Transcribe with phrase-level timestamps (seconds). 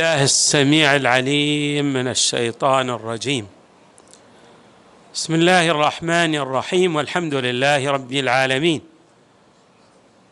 [0.00, 3.46] الله السميع العليم من الشيطان الرجيم.
[5.14, 8.80] بسم الله الرحمن الرحيم والحمد لله رب العالمين.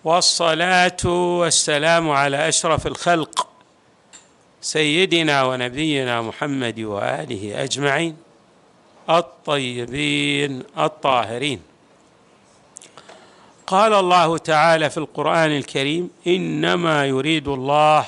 [0.04, 1.06] والصلاة
[1.40, 3.48] والسلام على أشرف الخلق
[4.61, 8.17] سيدنا ونبينا محمد وآله أجمعين
[9.10, 11.60] الطيبين الطاهرين.
[13.67, 18.06] قال الله تعالى في القرآن الكريم إنما يريد الله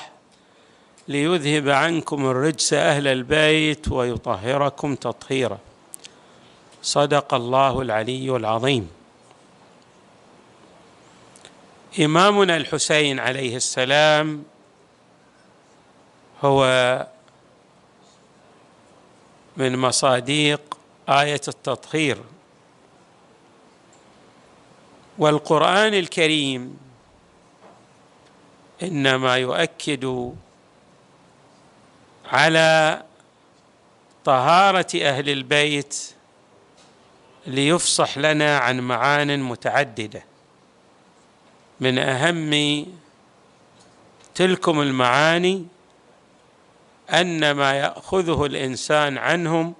[1.07, 5.59] ليذهب عنكم الرجس أهل البيت ويطهركم تطهيرا.
[6.81, 8.89] صدق الله العلي العظيم.
[11.99, 14.43] إمامنا الحسين عليه السلام
[16.43, 17.07] هو
[19.57, 20.77] من مصاديق
[21.09, 22.17] آية التطهير.
[25.17, 26.77] والقرآن الكريم
[28.83, 30.33] إنما يؤكد
[32.27, 33.03] على
[34.25, 36.11] طهارة أهل البيت
[37.47, 40.23] ليفصح لنا عن معان متعددة.
[41.79, 42.85] من أهم
[44.35, 45.65] تلكم المعاني
[47.09, 49.73] أن ما يأخذه الإنسان عنهم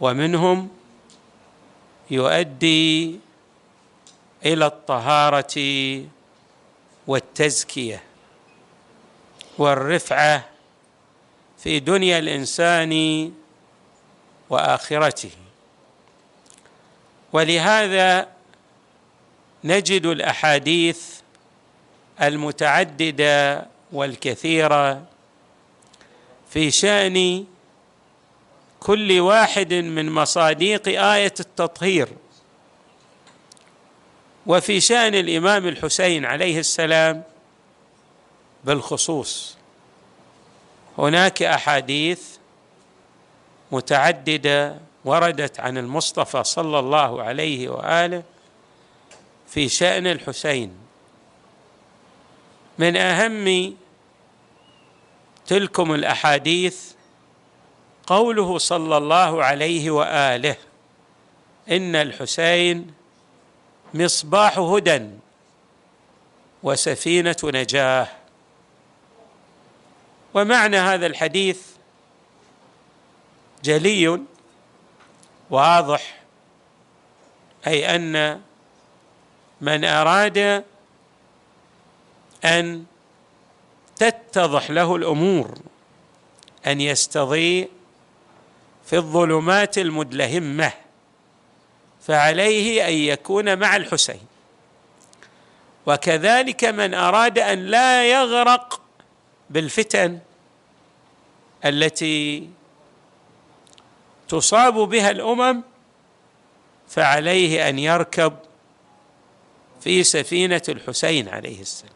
[0.00, 0.68] ومنهم
[2.10, 3.20] يؤدي
[4.44, 5.54] إلى الطهارة
[7.06, 8.02] والتزكية
[9.58, 10.44] والرفعة
[11.64, 13.32] في دنيا الإنسان
[14.50, 15.30] وآخرته.
[17.32, 18.28] ولهذا
[19.64, 21.20] نجد الأحاديث
[22.22, 25.02] المتعددة والكثيرة
[26.50, 27.44] في شأن
[28.80, 32.08] كل واحد من مصاديق آية التطهير.
[34.46, 37.22] وفي شأن الإمام الحسين عليه السلام
[38.64, 39.56] بالخصوص.
[40.98, 42.22] هناك أحاديث
[43.72, 48.22] متعددة وردت عن المصطفى صلى الله عليه وآله
[49.48, 50.76] في شأن الحسين.
[52.78, 53.76] من أهم
[55.46, 56.92] تلكم الأحاديث
[58.06, 60.56] قوله صلى الله عليه وآله
[61.70, 62.94] إن الحسين
[63.94, 65.10] مصباح هدى
[66.62, 68.08] وسفينة نجاه
[70.34, 71.62] ومعنى هذا الحديث
[73.64, 74.20] جلي
[75.50, 76.20] واضح
[77.66, 78.40] أي أن
[79.60, 80.64] من أراد
[82.44, 82.84] أن
[83.96, 85.58] تتضح له الأمور
[86.66, 87.70] أن يستضيء
[88.86, 90.72] في الظلمات المدلهمة
[92.06, 94.26] فعليه أن يكون مع الحسين.
[95.86, 98.83] وكذلك من أراد أن لا يغرق
[99.50, 100.18] بالفتن
[101.64, 102.50] التي
[104.28, 105.62] تصاب بها الأمم
[106.88, 108.36] فعليه أن يركب
[109.80, 111.94] في سفينة الحسين عليه السلام.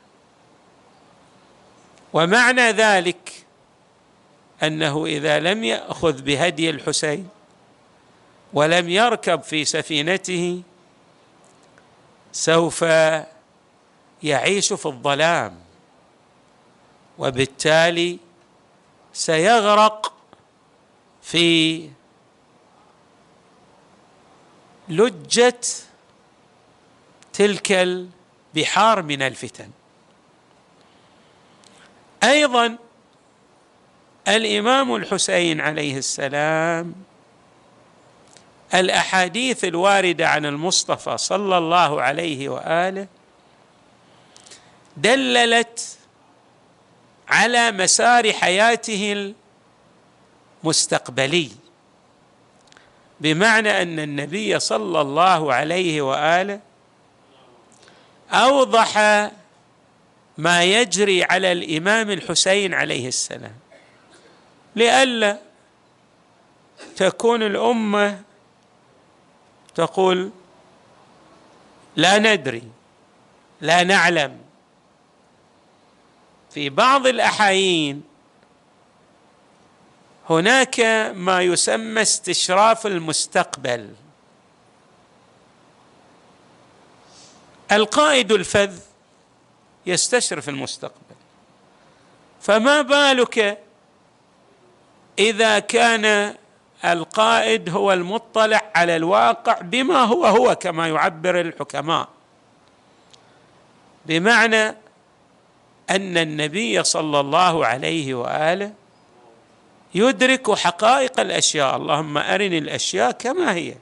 [2.12, 3.32] ومعنى ذلك
[4.62, 7.28] أنه إذا لم يأخذ بهدي الحسين
[8.52, 10.62] ولم يركب في سفينته
[12.32, 12.84] سوف
[14.22, 15.67] يعيش في الظلام.
[17.18, 18.18] وبالتالي
[19.12, 20.12] سيغرق
[21.22, 21.90] في
[24.88, 25.60] لجة
[27.32, 29.70] تلك البحار من الفتن.
[32.22, 32.76] أيضا
[34.28, 36.94] الإمام الحسين عليه السلام
[38.74, 43.06] الأحاديث الواردة عن المصطفى صلى الله عليه وآله
[44.96, 45.97] دللت
[47.28, 49.34] على مسار حياته
[50.64, 51.50] المستقبلي.
[53.20, 56.60] بمعنى أن النبي صلى الله عليه وآله
[58.30, 58.98] أوضح
[60.38, 63.56] ما يجري على الإمام الحسين عليه السلام.
[64.76, 65.38] لئلا
[66.96, 68.22] تكون الأمة
[69.74, 70.30] تقول
[71.96, 72.62] لا ندري
[73.60, 74.47] لا نعلم.
[76.50, 78.02] في بعض الأحايين
[80.30, 80.80] هناك
[81.14, 83.94] ما يسمى استشراف المستقبل.
[87.72, 88.80] القائد الفذ
[89.86, 91.16] يستشرف المستقبل.
[92.40, 93.58] فما بالك
[95.18, 96.34] إذا كان
[96.84, 102.08] القائد هو المطلع على الواقع بما هو هو كما يعبر الحكماء؟
[104.06, 104.74] بمعنى
[105.90, 108.72] أن النبي صلى الله عليه وآله
[109.94, 111.76] يدرك حقائق الأشياء.
[111.76, 113.74] اللهم أرني الأشياء كما هي.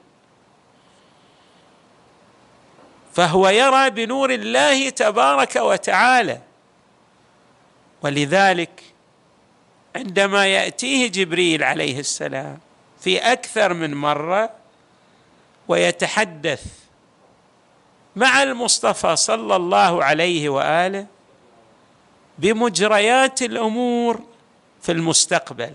[3.13, 6.41] فهو يرى بنور الله تبارك وتعالى.
[8.03, 8.83] ولذلك
[9.97, 12.59] عندما يأتيه جبريل عليه السلام
[13.01, 14.51] في أكثر من مرة
[15.69, 16.65] ويتحدث
[18.17, 21.07] مع المصطفى صلى الله عليه وآله
[22.39, 24.21] بمجريات الأمور
[24.83, 25.75] في المستقبل.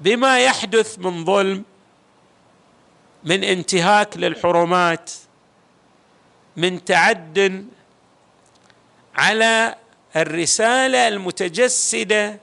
[0.00, 1.64] بما يحدث من ظلم
[3.24, 5.10] من انتهاك للحرمات
[6.56, 7.66] من تعد
[9.14, 9.74] على
[10.16, 12.40] الرسالة المتجسدة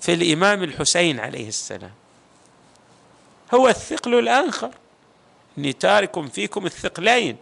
[0.00, 1.92] في الإمام الحسين عليه السلام.
[3.54, 4.70] هو الثقل الآخر.
[5.58, 7.36] إني تارك فيكم الثقلين.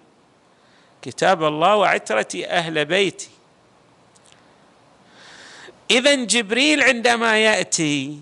[1.03, 3.34] كتاب الله وعترتي أهل بيتي.
[5.91, 8.21] إذا جبريل عندما يأتي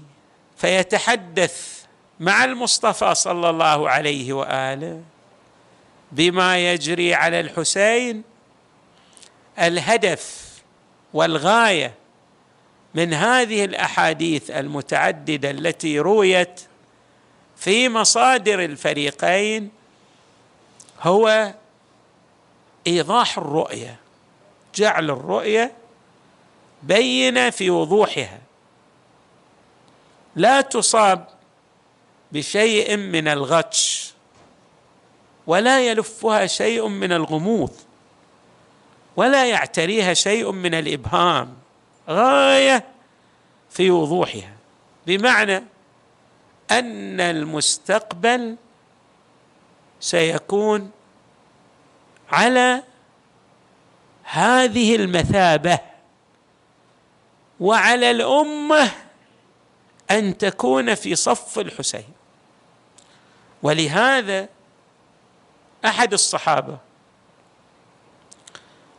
[0.57, 1.83] فيتحدث
[2.21, 5.03] مع المصطفى صلى الله عليه وآله
[6.13, 8.23] بما يجري على الحسين
[9.59, 10.53] الهدف
[11.15, 11.95] والغاية
[12.95, 16.61] من هذه الأحاديث المتعددة التي رويت
[17.57, 19.71] في مصادر الفريقين
[21.01, 21.55] هو
[22.87, 23.97] إيضاح الرؤية
[24.75, 25.73] جعل الرؤية
[26.83, 28.41] بينة في وضوحها.
[30.37, 31.29] لا تصاب
[32.33, 34.13] بشيء من الغتش
[35.47, 37.73] ولا يلفها شيء من الغموض
[39.17, 41.57] ولا يعتريها شيء من الإبهام.
[42.09, 42.85] غاية
[43.71, 44.53] في وضوحها.
[45.07, 45.57] بمعنى
[46.71, 48.57] أن المستقبل
[50.01, 50.91] سيكون
[52.33, 52.83] على
[54.25, 55.92] هذه المثابة.
[57.63, 58.91] وعلى الأمة
[60.11, 62.13] أن تكون في صف الحسين.
[63.63, 64.49] ولهذا
[65.85, 66.79] أحد الصحابة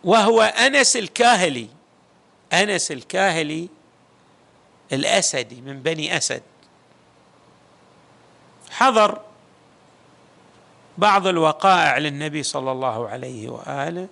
[0.04, 1.68] وهو أنس الكاهلي
[2.54, 3.70] أنس الكاهلي
[4.94, 6.42] الأسدي من بني أسد
[8.72, 9.22] حضر
[10.98, 14.08] بعض الوقائع للنبي صلى الله عليه وآله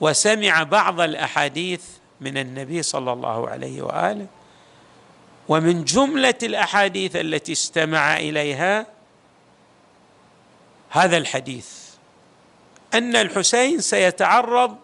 [0.00, 1.84] وسمع بعض الأحاديث
[2.20, 4.26] من النبي صلى الله عليه وآله
[5.48, 8.86] ومن جملة الأحاديث التي استمع إليها
[10.90, 11.68] هذا الحديث
[12.94, 14.76] أن الحسين سيتعرض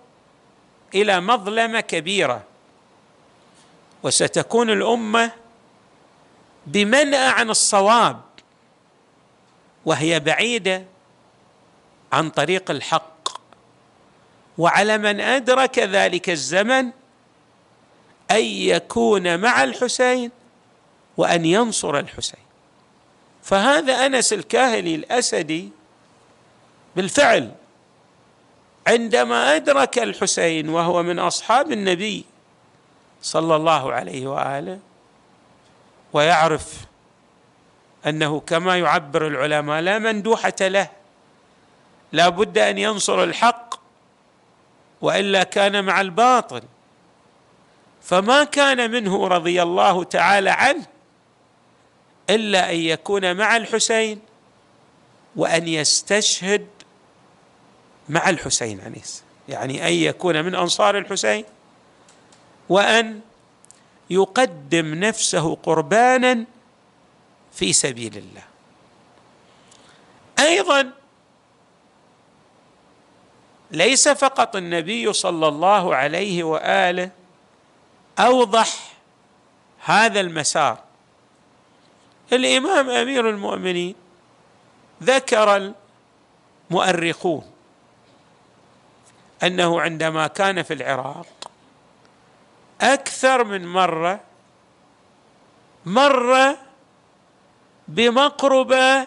[0.95, 2.43] إلى مظلمة كبيرة
[4.03, 5.33] وستكون الأمة
[6.67, 8.21] بمنأى عن الصواب
[9.85, 10.85] وهي بعيدة
[12.13, 13.29] عن طريق الحق
[14.59, 16.91] وعلى من أدرك ذلك الزمن
[18.31, 20.31] أن يكون مع الحسين
[21.17, 22.41] وأن ينصر الحسين.
[23.43, 25.71] فهذا أنس الكاهلي الأسدي
[26.97, 27.53] بالفعل
[28.87, 32.25] عندما أدرك الحسين وهو من أصحاب النبي
[33.23, 34.79] صلى الله عليه وآله
[36.13, 36.75] ويعرف
[38.07, 40.89] أنه كما يعبر العلماء لا مندوحة له
[42.13, 43.75] لا بد أن ينصر الحق
[45.01, 46.63] وإلا كان مع الباطل.
[48.07, 50.87] فما كان منه رضي الله تعالى عنه
[52.31, 54.21] إلا أن يكون مع الحسين
[55.37, 56.67] وأن يستشهد
[58.09, 59.03] مع الحسين عليه
[59.49, 61.45] يعني أن يكون من أنصار الحسين
[62.69, 63.21] وأن
[64.11, 66.45] يقدم نفسه قربانا
[67.53, 68.43] في سبيل الله.
[70.39, 70.91] أيضا
[73.71, 77.11] ليس فقط النبي صلى الله عليه وآله
[78.19, 78.93] أوضح
[79.85, 80.79] هذا المسار.
[82.33, 83.95] الإمام أمير المؤمنين
[85.03, 85.75] ذكر
[86.71, 87.45] المؤرخون
[89.43, 91.27] أنه عندما كان في العراق
[92.81, 94.21] أكثر من مرة
[95.87, 96.57] مر
[97.89, 99.07] بمقربة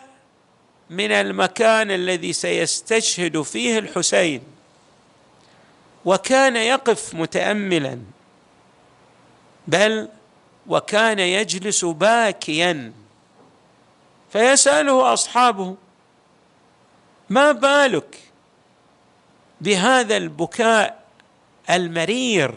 [0.90, 4.44] من المكان الذي سيستشهد فيه الحسين
[6.06, 8.00] وكان يقف متاملا.
[9.70, 10.10] بل
[10.68, 12.94] وكان يجلس باكيا.
[14.32, 15.76] فيسأله أصحابه
[17.30, 18.20] ما بالك
[19.62, 21.06] بهذا البكاء
[21.70, 22.54] المرير؟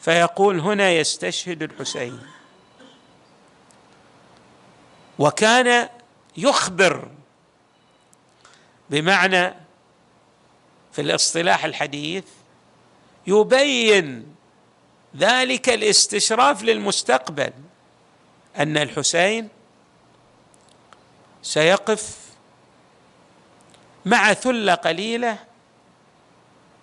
[0.00, 2.20] فيقول هنا يستشهد الحسين.
[5.18, 5.88] وكان
[6.36, 7.08] يخبر
[8.90, 9.54] بمعنى
[10.92, 12.24] في الاصطلاح الحديث
[13.26, 14.34] يبين
[15.16, 17.52] ذلك الاستشراف للمستقبل
[18.56, 19.48] أن الحسين
[21.42, 22.16] سيقف
[24.04, 25.38] مع ثلة قليلة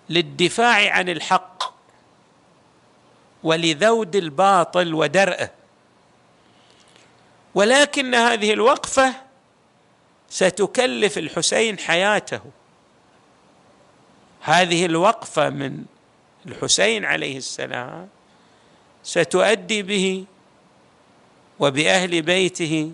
[0.08, 1.74] للدفاع عن الحق
[3.42, 5.50] ولذود الباطل ودرئه
[7.54, 9.14] ولكن هذه الوقفة
[10.30, 12.40] ستكلف الحسين حياته.
[14.40, 15.84] هذه الوقفة من
[16.46, 18.08] الحسين عليه السلام
[19.04, 20.24] ستؤدي به
[21.58, 22.92] وبأهل بيته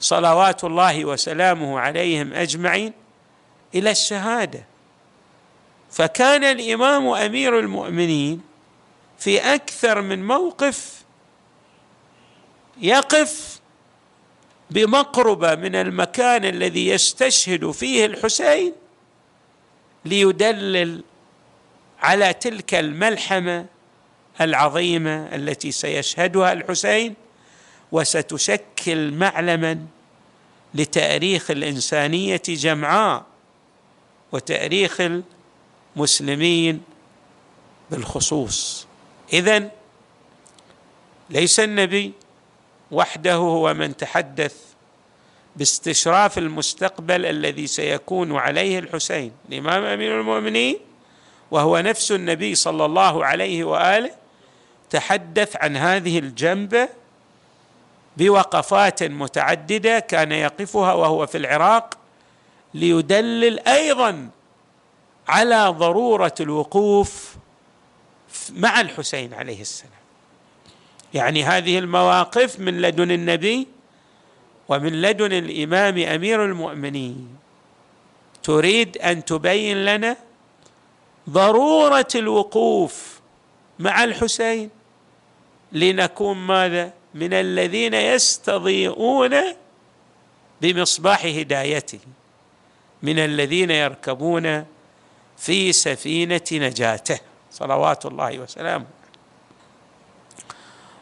[0.00, 2.92] صلوات الله وسلامه عليهم أجمعين
[3.74, 4.64] إلى الشهادة.
[5.90, 8.42] فكان الإمام أمير المؤمنين
[9.18, 11.02] في أكثر من موقف
[12.80, 13.60] يقف
[14.70, 18.72] بمقربة من المكان الذي يستشهد فيه الحسين
[20.04, 21.04] ليدلل
[22.00, 23.66] على تلك الملحمة
[24.40, 27.14] العظيمة التي سيشهدها الحسين
[27.92, 29.86] وستشكل معلما
[30.74, 33.24] لتاريخ الإنسانية جمعاء
[34.32, 35.00] وتاريخ
[35.96, 36.82] المسلمين
[37.90, 38.86] بالخصوص.
[39.32, 39.70] اذا
[41.30, 42.12] ليس النبي
[42.90, 44.54] وحده هو من تحدث
[45.56, 50.78] باستشراف المستقبل الذي سيكون عليه الحسين الإمام أمير المؤمنين
[51.50, 54.21] وهو نفس النبي صلى الله عليه وآله
[54.92, 56.88] تحدث عن هذه الجنبة
[58.16, 61.98] بوقفات متعددة كان يقفها وهو في العراق
[62.74, 64.28] ليدلل أيضا
[65.28, 67.36] على ضرورة الوقوف
[68.52, 69.92] مع الحسين عليه السلام.
[71.14, 73.68] يعني هذه المواقف من لدن النبي
[74.68, 77.36] ومن لدن الإمام أمير المؤمنين.
[78.42, 80.16] تريد أن تبين لنا
[81.30, 83.20] ضرورة الوقوف
[83.78, 84.81] مع الحسين؟
[85.72, 89.36] لنكون ماذا؟ من الذين يستضيئون
[90.60, 91.98] بمصباح هدايته
[93.02, 94.66] من الذين يركبون
[95.38, 98.86] في سفينة نجاته صلوات الله وسلامه.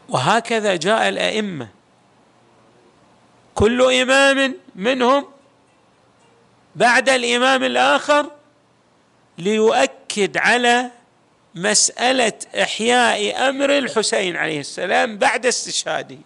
[0.09, 1.67] وهكذا جاء الأئمة.
[3.55, 5.25] كل إمام منهم
[6.75, 8.31] بعد الإمام الآخر
[9.37, 10.91] ليؤكد على
[11.55, 16.17] مسألة إحياء أمر الحسين عليه السلام بعد استشهاده.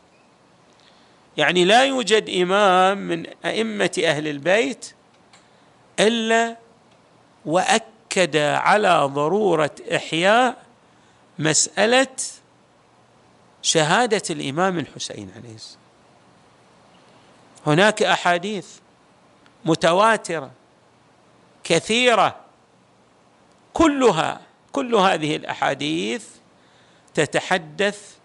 [1.38, 4.94] يعني لا يوجد إمام من أئمة أهل البيت
[6.00, 6.58] إلا
[7.46, 10.58] وأكد على ضرورة إحياء
[11.40, 12.08] مسألة
[13.62, 15.80] شهادة الإمام الحسين عليه السلام.
[17.68, 18.68] هناك أحاديث
[19.66, 20.52] متواترة
[21.64, 22.36] كثيرة
[23.74, 24.42] كلها
[24.76, 26.26] كل هذه الأحاديث
[27.14, 28.16] تتحدث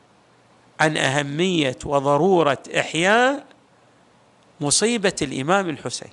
[0.81, 3.47] عن أهمية وضرورة إحياء
[4.61, 6.11] مصيبة الإمام الحسين.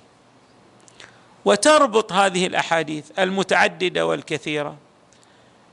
[1.44, 4.76] وتربط هذه الأحاديث المتعددة والكثيرة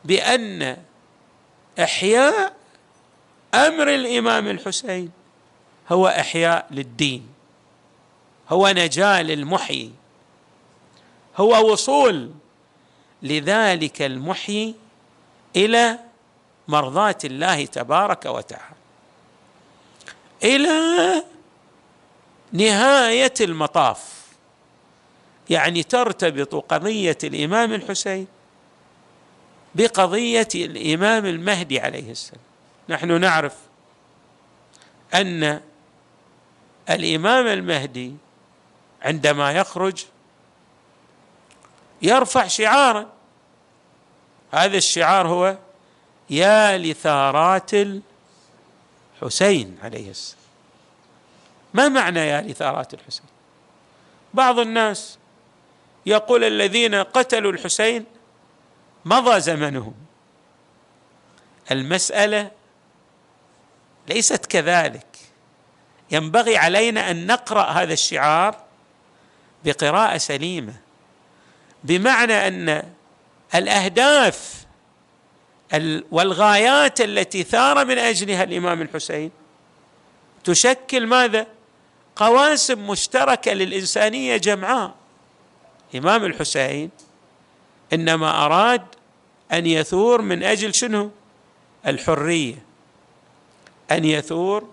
[0.06, 0.78] بأن
[1.80, 2.56] إحياء
[3.54, 5.12] أمر الإمام الحسين
[5.92, 7.28] هو إحياء للدين
[8.50, 9.92] هو نجاة للمحيي
[11.38, 12.32] هو وصول
[13.26, 14.76] لذلك المحيي
[15.56, 16.00] إلى
[16.68, 18.76] مرضاه الله تبارك وتعالى
[20.44, 21.24] إلى
[22.52, 24.16] نهاية المطاف.
[25.50, 28.28] يعني ترتبط قضية الإمام الحسين
[29.76, 32.42] بقضية الإمام المهدي عليه السلام.
[32.90, 33.54] نحن نعرف
[35.14, 35.62] أن
[36.90, 38.14] الإمام المهدي
[39.02, 40.06] عندما يخرج
[42.02, 43.15] يرفع شعارا
[44.52, 45.58] هذا الشعار هو
[46.30, 47.72] يا لثارات
[49.22, 50.42] الحسين عليه السلام.
[51.74, 53.26] ما معنى يا لثارات الحسين؟
[54.34, 55.18] بعض الناس
[56.06, 58.06] يقول الذين قتلوا الحسين
[59.06, 59.94] مضى زمنهم.
[61.72, 62.52] المسألة
[64.08, 65.08] ليست كذلك.
[66.12, 68.58] ينبغي علينا أن نقرأ هذا الشعار
[69.66, 70.74] بقراءة سليمة
[71.84, 72.94] بمعنى أن
[73.56, 74.66] الأهداف
[76.12, 79.32] والغايات التي ثار من أجلها الإمام الحسين.
[80.44, 81.48] تشكل ماذا؟
[82.16, 84.96] قواسم مشتركة للإنسانية جمعاء.
[85.94, 86.90] الامام الحسين
[87.94, 88.86] إنما أراد
[89.52, 91.12] أن يثور من أجل شنو؟
[91.88, 92.66] الحرية.
[93.92, 94.70] أن يثور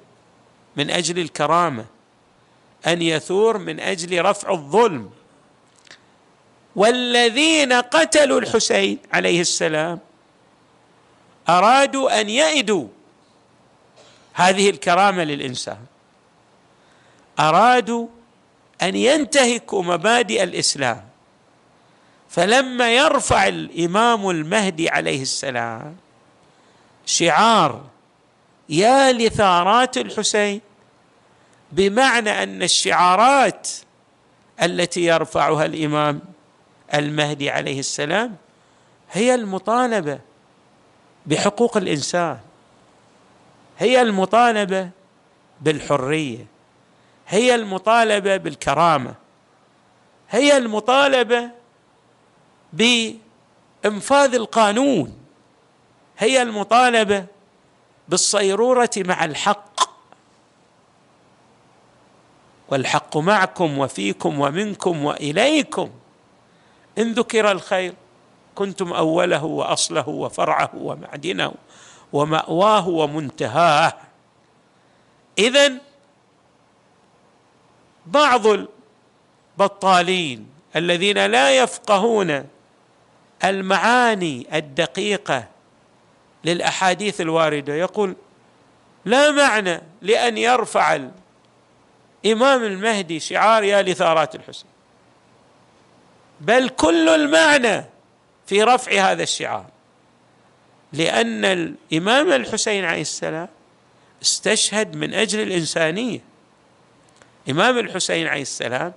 [0.77, 1.85] من أجل الكرامة.
[2.87, 5.11] أن يثور من أجل رفع الظلم.
[6.77, 9.99] والذين قتلوا الحسين عليه السلام
[11.49, 12.89] أرادوا أن يئدوا
[14.35, 15.79] هذه الكرامة للإنسان.
[17.41, 18.07] أرادوا
[18.83, 21.05] أن ينتهكوا مبادئ الإسلام.
[22.33, 25.97] فلما يرفع الإمام المهدي عليه السلام
[27.07, 27.83] شعار
[28.69, 30.61] يا لثارات الحسين
[31.73, 33.69] بمعنى أن الشعارات
[34.63, 36.21] التي يرفعها الإمام
[36.95, 38.37] المهدي عليه السلام
[39.13, 40.19] هي المطالبة
[41.27, 42.39] بحقوق الإنسان.
[43.79, 44.91] هي المطالبة
[45.61, 46.47] بالحرية.
[47.29, 49.15] هي المطالبة بالكرامة.
[50.31, 51.51] هي المطالبة
[52.73, 55.19] بإنفاذ القانون.
[56.19, 57.27] هي المطالبة
[58.09, 59.81] بالصيرورة مع الحق.
[62.69, 65.91] والحق معكم وفيكم ومنكم وإليكم.
[66.99, 67.95] إن ذكر الخير
[68.55, 71.55] كنتم أوله وأصله وفرعه ومعدنه
[72.13, 73.93] ومأواه ومنتهاه.
[75.39, 75.73] اذا
[78.07, 78.67] بعض
[79.59, 80.47] البطالين
[80.77, 82.47] الذين لا يفقهون
[83.45, 85.45] المعاني الدقيقة
[86.45, 88.17] للأحاديث الواردة يقول
[89.05, 91.09] لا معنى لأن يرفع
[92.25, 94.72] الإمام المهدي شعار يا لثارات الحسين.
[96.43, 97.85] بل كل المعنى
[98.47, 99.67] في رفع هذا الشعار.
[100.93, 103.49] لأن الإمام الحسين عليه السلام
[104.23, 106.21] استشهد من أجل الإنسانية.
[107.51, 108.93] إمام الحسين عليه السلام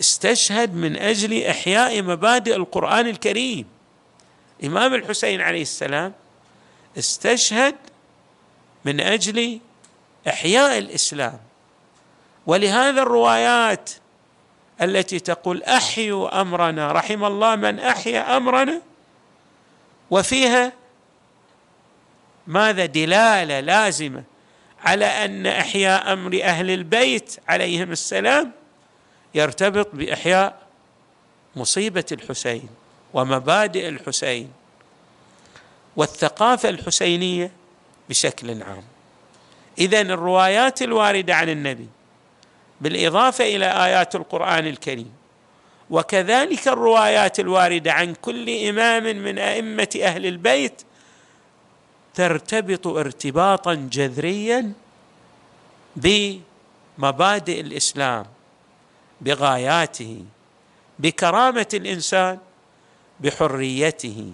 [0.00, 3.66] استشهد من أجل إحياء مبادئ القرآن الكريم.
[4.64, 6.12] إمام الحسين عليه السلام
[6.98, 7.74] استشهد
[8.84, 9.60] من أجل
[10.28, 11.38] إحياء الإسلام.
[12.46, 13.90] ولهذا الروايات
[14.82, 16.92] التي تقول أحيوا أمرنا.
[16.92, 18.82] رحم الله من أحيا أمرنا.
[20.10, 20.72] وفيها
[22.46, 24.22] ماذا؟ دلالة لازمة
[24.84, 28.52] على أن إحياء أمر أهل البيت عليهم السلام
[29.34, 30.58] يرتبط بإحياء
[31.56, 32.68] مصيبة الحسين
[33.14, 34.52] ومبادئ الحسين
[35.96, 37.52] والثقافة الحسينية
[38.08, 38.84] بشكل عام.
[39.78, 41.88] اذا الروايات الواردة عن النبي
[42.80, 45.12] بالإضافة إلى آيات القرآن الكريم.
[45.90, 50.82] وكذلك الروايات الواردة عن كل إمام من أئمة أهل البيت
[52.14, 54.72] ترتبط ارتباطا جذريا
[55.96, 58.26] بمبادئ الإسلام
[59.20, 60.24] بغاياته
[60.98, 62.38] بكرامة الإنسان
[63.20, 64.32] بحريته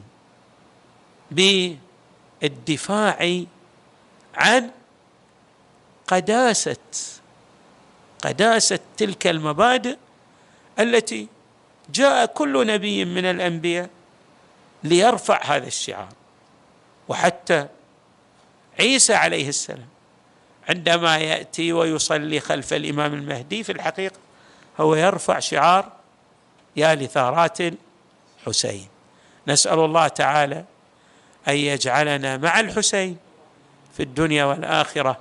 [2.40, 3.44] بالدفاع
[4.34, 4.70] عن
[6.06, 6.76] قداسة
[8.24, 9.96] قداسه تلك المبادئ
[10.78, 11.28] التي
[11.90, 13.90] جاء كل نبي من الأنبياء
[14.84, 16.08] ليرفع هذا الشعار.
[17.08, 17.66] وحتى
[18.80, 19.88] عيسى عليه السلام
[20.68, 24.16] عندما يأتي ويصلي خلف الإمام المهدي في الحقيقة
[24.80, 25.92] هو يرفع شعار
[26.76, 27.58] يا لثارات
[28.40, 28.88] الحسين.
[29.48, 30.64] نسأل الله تعالى
[31.48, 33.16] أن يجعلنا مع الحسين
[33.96, 35.20] في الدنيا والآخرة.